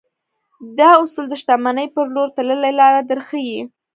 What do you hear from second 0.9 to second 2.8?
اصول د شتمنۍ پر لور تللې